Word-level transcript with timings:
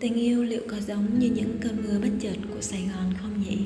tình 0.00 0.14
yêu 0.14 0.44
liệu 0.44 0.62
có 0.68 0.80
giống 0.80 1.18
như 1.18 1.30
những 1.30 1.58
cơn 1.60 1.76
mưa 1.84 1.98
bất 1.98 2.10
chợt 2.20 2.36
của 2.54 2.60
sài 2.60 2.82
gòn 2.82 3.14
không 3.20 3.42
nhỉ? 3.42 3.58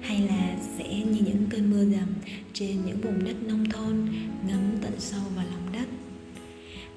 Hay 0.00 0.20
là 0.20 0.56
sẽ 0.78 0.94
như 0.94 1.20
những 1.26 1.46
cơn 1.50 1.70
mưa 1.70 1.84
dầm 1.84 2.08
trên 2.52 2.84
những 2.86 3.00
vùng 3.00 3.24
đất 3.24 3.42
nông 3.42 3.68
thôn 3.70 4.08
ngấm 4.48 4.60
tận 4.82 4.92
sâu 4.98 5.20
vào 5.36 5.44
lòng 5.44 5.72
đất? 5.72 5.88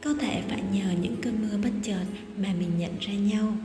Có 0.03 0.13
thể 0.13 0.41
phải 0.49 0.63
nhờ 0.73 0.93
những 1.01 1.15
cơn 1.21 1.41
mưa 1.41 1.57
bất 1.63 1.69
chợt 1.83 2.05
mà 2.37 2.53
mình 2.59 2.69
nhận 2.77 2.91
ra 2.99 3.13
nhau, 3.13 3.57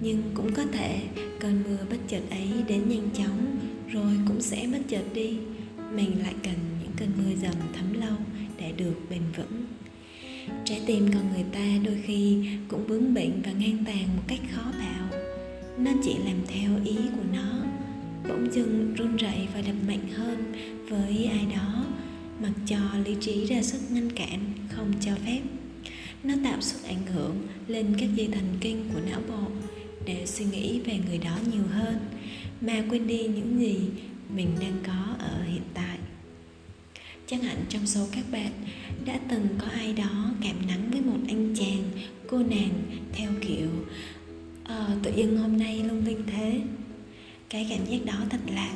nhưng 0.00 0.22
cũng 0.34 0.52
có 0.52 0.64
thể 0.72 1.00
cơn 1.40 1.62
mưa 1.64 1.78
bất 1.90 1.98
chợt 2.08 2.22
ấy 2.30 2.48
đến 2.68 2.88
nhanh 2.88 3.08
chóng 3.14 3.58
rồi 3.92 4.12
cũng 4.28 4.40
sẽ 4.40 4.68
bất 4.72 4.80
chợt 4.88 5.04
đi. 5.14 5.36
Mình 5.94 6.22
lại 6.22 6.34
cần 6.42 6.54
những 6.82 6.92
cơn 6.96 7.08
mưa 7.16 7.34
dầm 7.42 7.54
thấm 7.76 8.00
lâu 8.00 8.16
để 8.58 8.72
được 8.76 8.94
bền 9.10 9.22
vững 9.36 9.64
trái 10.64 10.80
tim 10.86 11.08
con 11.14 11.32
người 11.32 11.44
ta 11.52 11.84
đôi 11.84 11.96
khi 12.04 12.36
cũng 12.68 12.86
bướng 12.88 13.14
bỉnh 13.14 13.42
và 13.44 13.52
ngang 13.52 13.84
tàn 13.86 14.16
một 14.16 14.22
cách 14.28 14.40
khó 14.54 14.62
bảo 14.78 15.20
nó 15.78 15.90
chỉ 16.04 16.14
làm 16.24 16.36
theo 16.46 16.70
ý 16.84 16.96
của 17.16 17.24
nó, 17.32 17.64
bỗng 18.28 18.52
dưng 18.52 18.94
run 18.98 19.16
rẩy 19.16 19.48
và 19.54 19.60
đập 19.60 19.74
mạnh 19.86 20.08
hơn 20.14 20.52
với 20.88 21.24
ai 21.24 21.46
đó, 21.56 21.84
mặc 22.42 22.52
cho 22.66 22.76
lý 23.04 23.16
trí 23.20 23.46
ra 23.46 23.62
sức 23.62 23.78
ngăn 23.90 24.10
cản, 24.10 24.40
không 24.68 24.92
cho 25.00 25.12
phép. 25.26 25.40
Nó 26.24 26.34
tạo 26.44 26.60
sức 26.60 26.88
ảnh 26.88 27.06
hưởng 27.14 27.36
lên 27.66 27.86
các 27.98 28.08
dây 28.14 28.28
thần 28.32 28.44
kinh 28.60 28.84
của 28.94 29.00
não 29.10 29.20
bộ 29.28 29.50
để 30.06 30.26
suy 30.26 30.44
nghĩ 30.44 30.80
về 30.80 30.98
người 31.06 31.18
đó 31.18 31.38
nhiều 31.52 31.64
hơn, 31.70 31.96
mà 32.60 32.84
quên 32.90 33.06
đi 33.06 33.18
những 33.18 33.60
gì 33.60 33.76
mình 34.36 34.48
đang 34.60 34.76
có 34.86 35.14
ở 35.18 35.42
hiện 35.42 35.61
chắc 37.32 37.42
hẳn 37.42 37.56
trong 37.68 37.86
số 37.86 38.06
các 38.12 38.24
bạn 38.32 38.52
đã 39.04 39.20
từng 39.28 39.46
có 39.58 39.66
ai 39.66 39.92
đó 39.92 40.30
cảm 40.42 40.66
nắng 40.68 40.90
với 40.90 41.00
một 41.00 41.18
anh 41.28 41.54
chàng, 41.54 41.82
cô 42.26 42.38
nàng 42.38 42.82
theo 43.12 43.30
kiểu 43.40 43.68
ờ 44.64 44.96
tự 45.02 45.12
dưng 45.16 45.36
hôm 45.36 45.56
nay 45.56 45.84
lung 45.88 46.06
linh 46.06 46.22
thế. 46.26 46.60
Cái 47.48 47.66
cảm 47.70 47.86
giác 47.86 47.98
đó 48.04 48.24
thật 48.30 48.40
lạ. 48.54 48.72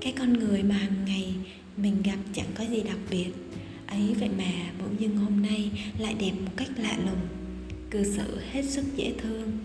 Cái 0.00 0.12
con 0.18 0.32
người 0.32 0.62
mà 0.62 0.74
hàng 0.74 1.04
ngày 1.06 1.34
mình 1.76 2.02
gặp 2.04 2.16
chẳng 2.32 2.46
có 2.54 2.64
gì 2.64 2.82
đặc 2.82 2.98
biệt. 3.10 3.30
Ấy 3.86 4.14
vậy 4.20 4.30
mà 4.38 4.52
bỗng 4.80 5.00
dưng 5.00 5.16
hôm 5.16 5.42
nay 5.42 5.70
lại 5.98 6.14
đẹp 6.20 6.32
một 6.44 6.52
cách 6.56 6.70
lạ 6.76 6.98
lùng. 7.06 7.28
Cư 7.90 8.04
xử 8.04 8.38
hết 8.52 8.62
sức 8.64 8.84
dễ 8.96 9.12
thương. 9.18 9.58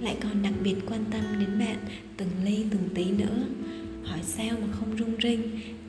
Lại 0.00 0.16
còn 0.20 0.42
đặc 0.42 0.54
biệt 0.64 0.76
quan 0.88 1.04
tâm 1.10 1.22
đến 1.38 1.58
bạn 1.58 1.76
từng 2.16 2.30
ly 2.44 2.64
từng 2.70 2.88
tí 2.94 3.04
nữa. 3.04 3.46
Hỏi 4.04 4.20
sao 4.22 4.56
mà 4.60 4.66
không 4.72 4.98
rung 4.98 5.14
rinh 5.22 5.42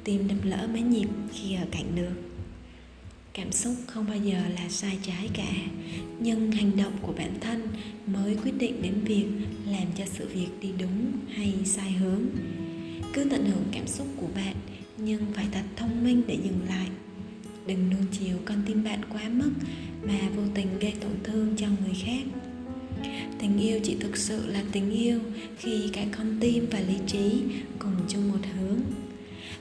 tim 0.05 0.27
đâm 0.27 0.37
lỡ 0.43 0.67
mấy 0.73 0.81
nhịp 0.81 1.07
khi 1.33 1.55
ở 1.55 1.65
cạnh 1.71 1.95
được 1.95 2.25
cảm 3.35 3.51
xúc 3.51 3.73
không 3.87 4.05
bao 4.07 4.17
giờ 4.17 4.41
là 4.55 4.69
sai 4.69 4.97
trái 5.01 5.29
cả, 5.33 5.53
nhưng 6.19 6.51
hành 6.51 6.71
động 6.77 6.93
của 7.01 7.13
bản 7.17 7.31
thân 7.41 7.67
mới 8.07 8.35
quyết 8.43 8.57
định 8.57 8.81
đến 8.81 8.93
việc 9.05 9.25
làm 9.67 9.87
cho 9.97 10.03
sự 10.05 10.27
việc 10.33 10.47
đi 10.61 10.69
đúng 10.79 11.11
hay 11.29 11.53
sai 11.65 11.91
hướng. 11.91 12.21
Cứ 13.13 13.23
tận 13.23 13.45
hưởng 13.45 13.63
cảm 13.71 13.87
xúc 13.87 14.07
của 14.17 14.27
bạn, 14.35 14.55
nhưng 14.97 15.21
phải 15.33 15.45
thật 15.51 15.61
thông 15.75 16.03
minh 16.03 16.21
để 16.27 16.37
dừng 16.43 16.59
lại. 16.67 16.87
Đừng 17.67 17.89
nuông 17.89 18.05
chiều 18.11 18.37
con 18.45 18.57
tim 18.65 18.83
bạn 18.83 19.01
quá 19.13 19.21
mức 19.29 19.51
mà 20.03 20.19
vô 20.35 20.43
tình 20.53 20.79
gây 20.79 20.93
tổn 21.01 21.11
thương 21.23 21.55
cho 21.57 21.67
người 21.67 21.95
khác. 22.05 22.23
Tình 23.39 23.59
yêu 23.59 23.79
chỉ 23.83 23.95
thực 23.99 24.17
sự 24.17 24.47
là 24.47 24.63
tình 24.71 24.91
yêu 24.91 25.19
khi 25.57 25.89
cả 25.93 26.05
con 26.17 26.37
tim 26.39 26.65
và 26.71 26.79
lý 26.79 26.95
trí 27.07 27.41
cùng 27.79 27.95
chung 28.07 28.31
một 28.31 28.39
hướng 28.55 28.79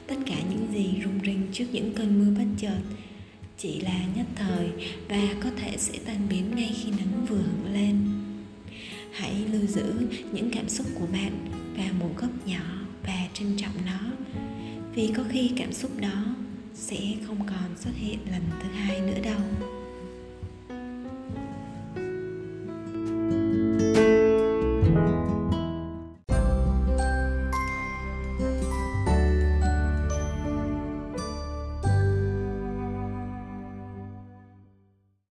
tất 0.06 0.14
cả 0.26 0.36
những 0.50 0.66
gì 0.72 1.02
rung 1.04 1.20
rinh 1.24 1.46
trước 1.52 1.64
những 1.72 1.92
cơn 1.94 2.18
mưa 2.18 2.38
bất 2.38 2.50
chợt. 2.56 2.80
Chỉ 3.58 3.80
là 3.80 4.00
nhất 4.16 4.26
thời, 4.34 4.68
và 5.08 5.34
có 5.42 5.50
thể 5.56 5.76
sẽ 5.76 5.98
tan 6.06 6.28
biến 6.28 6.56
ngay 6.56 6.70
khi 6.74 6.90
nắng 6.90 7.26
vừa 7.28 7.36
hửng 7.36 7.74
lên. 7.74 7.98
Hãy 9.12 9.34
lưu 9.52 9.66
giữ 9.66 9.92
những 10.32 10.50
cảm 10.52 10.68
xúc 10.68 10.86
của 10.94 11.06
bạn 11.06 11.46
vào 11.76 11.92
một 12.00 12.10
góc 12.16 12.46
nhỏ 12.46 12.86
và 13.06 13.28
trân 13.34 13.56
trọng 13.56 13.86
nó, 13.86 14.00
vì 14.94 15.10
có 15.16 15.24
khi 15.28 15.50
cảm 15.56 15.72
xúc 15.72 15.90
đó 16.00 16.24
sẽ 16.74 16.98
không 17.26 17.38
còn 17.46 17.76
xuất 17.76 17.92
hiện 17.96 18.18
lần 18.30 18.42
thứ 18.62 18.68
hai 18.68 19.00
nữa 19.00 19.18
đâu. 19.24 19.40